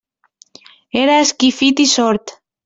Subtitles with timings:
[1.01, 2.35] Era esquifit i sord.